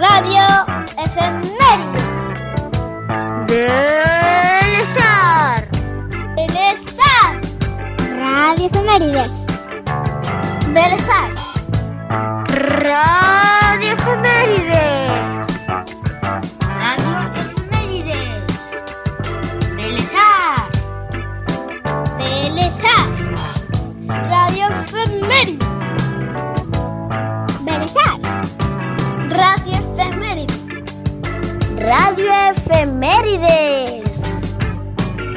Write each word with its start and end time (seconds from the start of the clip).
Radio 0.00 0.46
Efemérides. 0.96 2.40
Del 3.48 4.74
Estar. 4.80 5.68
El 6.38 6.56
Estar. 6.56 7.36
Radio 8.18 8.66
Efemérides. 8.66 9.46
Del 10.72 10.92
Estar. 10.94 11.34
Radio 12.48 13.92
Efemérides. 13.92 15.46
Radio 16.78 17.14
Efemérides. 17.34 18.46
Del 19.76 19.96
Estar. 19.98 20.70
Del 22.18 22.58
Estar. 22.58 23.06
Radio 24.30 24.68
Efemérides. 24.82 25.79
Radio 31.80 32.30
Efemérides. 32.50 34.02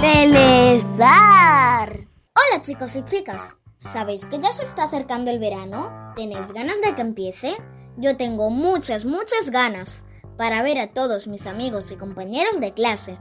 Belezar. 0.00 1.90
Hola 2.32 2.62
chicos 2.62 2.94
y 2.94 3.02
chicas. 3.02 3.56
¿Sabéis 3.78 4.28
que 4.28 4.38
ya 4.38 4.52
se 4.52 4.62
está 4.62 4.84
acercando 4.84 5.32
el 5.32 5.40
verano? 5.40 6.12
¿Tenéis 6.14 6.52
ganas 6.52 6.80
de 6.80 6.94
que 6.94 7.00
empiece? 7.00 7.56
Yo 7.96 8.16
tengo 8.16 8.50
muchas, 8.50 9.04
muchas 9.04 9.50
ganas 9.50 10.04
para 10.36 10.62
ver 10.62 10.78
a 10.78 10.92
todos 10.92 11.26
mis 11.26 11.48
amigos 11.48 11.90
y 11.90 11.96
compañeros 11.96 12.60
de 12.60 12.72
clase. 12.72 13.18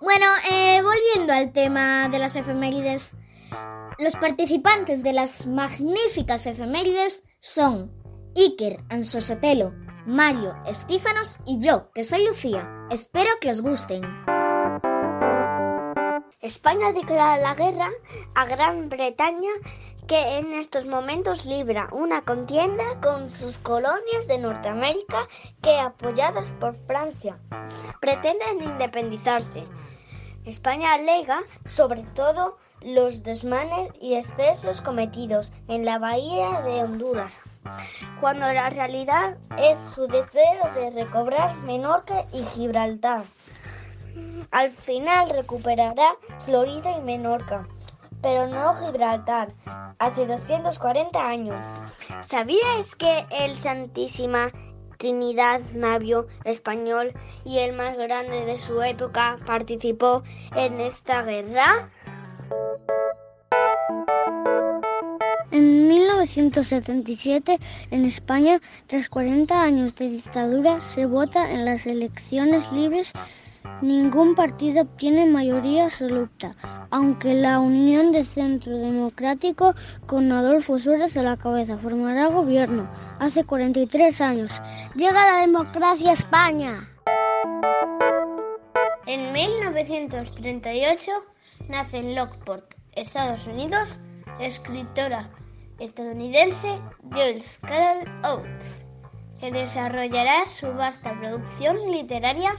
Bueno, 0.00 0.26
eh, 0.50 0.82
volviendo 0.82 1.32
al 1.32 1.52
tema 1.52 2.08
de 2.08 2.18
las 2.18 2.34
efemérides, 2.34 3.12
los 4.00 4.16
participantes 4.16 5.04
de 5.04 5.12
las 5.12 5.46
magníficas 5.46 6.46
efemérides 6.46 7.22
son 7.38 7.92
Iker 8.34 8.82
Ansosotelo, 8.88 9.72
Mario 10.08 10.56
Estífanos 10.64 11.38
y 11.44 11.60
yo, 11.60 11.92
que 11.92 12.02
soy 12.02 12.24
Lucía. 12.24 12.66
Espero 12.90 13.28
que 13.42 13.50
os 13.50 13.60
gusten. 13.60 14.00
España 16.40 16.94
declara 16.94 17.36
la 17.36 17.54
guerra 17.54 17.90
a 18.34 18.46
Gran 18.46 18.88
Bretaña 18.88 19.50
que 20.06 20.38
en 20.38 20.54
estos 20.54 20.86
momentos 20.86 21.44
libra 21.44 21.90
una 21.92 22.22
contienda 22.22 22.98
con 23.02 23.28
sus 23.28 23.58
colonias 23.58 24.26
de 24.26 24.38
Norteamérica 24.38 25.28
que 25.60 25.78
apoyadas 25.78 26.52
por 26.52 26.74
Francia 26.86 27.38
pretenden 28.00 28.62
independizarse. 28.62 29.64
España 30.46 30.94
alega 30.94 31.42
sobre 31.66 32.04
todo 32.14 32.56
los 32.80 33.24
desmanes 33.24 33.90
y 34.00 34.14
excesos 34.14 34.80
cometidos 34.80 35.52
en 35.66 35.84
la 35.84 35.98
bahía 35.98 36.62
de 36.62 36.82
Honduras, 36.82 37.42
cuando 38.20 38.46
la 38.52 38.70
realidad 38.70 39.36
es 39.56 39.78
su 39.94 40.06
deseo 40.06 40.72
de 40.74 40.90
recobrar 40.90 41.56
Menorca 41.58 42.26
y 42.32 42.42
Gibraltar. 42.44 43.24
Al 44.50 44.70
final 44.70 45.30
recuperará 45.30 46.16
Florida 46.44 46.96
y 46.96 47.00
Menorca, 47.02 47.66
pero 48.22 48.46
no 48.46 48.74
Gibraltar, 48.74 49.52
hace 49.98 50.26
240 50.26 51.26
años. 51.26 51.56
¿Sabías 52.24 52.94
que 52.96 53.26
el 53.30 53.58
Santísima 53.58 54.50
Trinidad 54.98 55.60
Navio 55.74 56.26
español 56.44 57.12
y 57.44 57.58
el 57.58 57.72
más 57.74 57.96
grande 57.96 58.44
de 58.44 58.58
su 58.58 58.82
época 58.82 59.38
participó 59.46 60.22
en 60.56 60.80
esta 60.80 61.22
guerra? 61.22 61.90
1977, 66.18 67.60
en 67.92 68.04
España, 68.04 68.60
tras 68.86 69.08
40 69.08 69.62
años 69.62 69.94
de 69.94 70.08
dictadura, 70.08 70.80
se 70.80 71.06
vota 71.06 71.48
en 71.52 71.64
las 71.64 71.86
elecciones 71.86 72.72
libres. 72.72 73.12
Ningún 73.82 74.34
partido 74.34 74.82
obtiene 74.82 75.26
mayoría 75.26 75.84
absoluta, 75.84 76.54
aunque 76.90 77.34
la 77.34 77.60
Unión 77.60 78.10
de 78.10 78.24
Centro 78.24 78.76
Democrático, 78.76 79.74
con 80.06 80.32
Adolfo 80.32 80.80
Suárez 80.80 81.16
a 81.16 81.22
la 81.22 81.36
cabeza, 81.36 81.78
formará 81.78 82.26
gobierno. 82.26 82.90
Hace 83.20 83.44
43 83.44 84.20
años. 84.20 84.60
Llega 84.96 85.34
la 85.34 85.40
democracia 85.42 86.10
a 86.10 86.14
España. 86.14 86.80
En 89.06 89.32
1938 89.32 91.12
nace 91.68 91.98
en 91.98 92.16
Lockport, 92.16 92.74
Estados 92.92 93.46
Unidos, 93.46 94.00
escritora 94.40 95.30
estadounidense 95.78 96.80
Joyce 97.10 97.60
Carol 97.60 98.04
Oates, 98.24 98.84
que 99.40 99.50
desarrollará 99.50 100.46
su 100.46 100.72
vasta 100.72 101.18
producción 101.18 101.90
literaria 101.90 102.56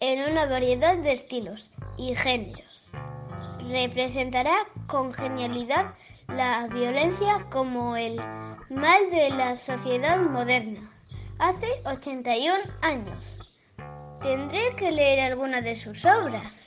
en 0.00 0.30
una 0.30 0.46
variedad 0.46 0.96
de 0.98 1.12
estilos 1.12 1.70
y 1.96 2.14
géneros. 2.14 2.90
Representará 3.68 4.54
con 4.86 5.14
genialidad 5.14 5.94
la 6.28 6.66
violencia 6.68 7.46
como 7.50 7.96
el 7.96 8.20
mal 8.70 9.10
de 9.10 9.30
la 9.30 9.56
sociedad 9.56 10.20
moderna. 10.20 10.90
Hace 11.38 11.66
81 11.84 12.56
años. 12.82 13.38
Tendré 14.22 14.74
que 14.76 14.92
leer 14.92 15.20
alguna 15.20 15.60
de 15.60 15.76
sus 15.76 16.04
obras. 16.04 16.66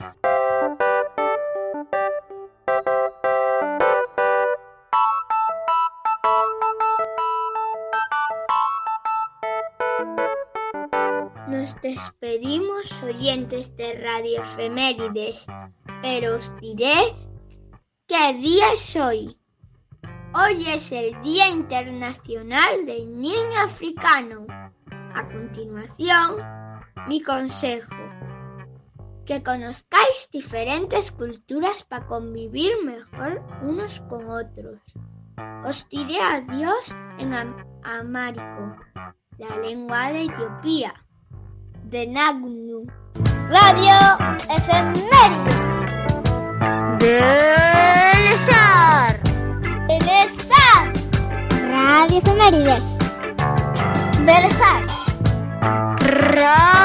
Nos 11.47 11.79
despedimos 11.81 13.01
oyentes 13.01 13.73
de 13.77 13.93
Radio 13.93 14.41
Efemérides, 14.41 15.45
pero 16.01 16.35
os 16.35 16.53
diré 16.59 17.15
qué 18.05 18.33
día 18.33 18.73
es 18.73 18.93
hoy. 18.97 19.37
Hoy 20.33 20.67
es 20.67 20.91
el 20.91 21.21
Día 21.21 21.47
Internacional 21.47 22.85
del 22.85 23.21
Niño 23.21 23.59
Africano. 23.63 24.45
A 25.15 25.25
continuación, 25.29 26.35
mi 27.07 27.21
consejo. 27.21 27.95
Que 29.25 29.41
conozcáis 29.41 30.29
diferentes 30.29 31.13
culturas 31.13 31.85
para 31.85 32.07
convivir 32.07 32.73
mejor 32.83 33.41
unos 33.61 34.01
con 34.09 34.29
otros. 34.29 34.81
Os 35.63 35.87
diré 35.87 36.19
adiós 36.19 36.93
en 37.19 37.33
am 37.33 37.55
amárico, 37.83 38.75
la 39.37 39.55
lengua 39.61 40.11
de 40.11 40.25
Etiopía, 40.25 41.06
de 41.89 42.07
Nagnu. 42.07 42.85
Radio 43.49 43.95
Efemérides. 44.49 45.55
Del 46.99 48.33
Estar. 48.33 49.19
El 49.89 50.09
Estar. 50.25 50.93
Radio 51.69 52.17
Efemérides. 52.17 52.97
Del 54.25 54.45
Estar. 54.45 54.85
Radio 56.01 56.76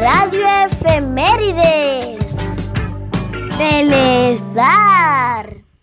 Radio 0.00 0.46
Efemérides. 0.64 2.16
Belezar. 3.58 4.89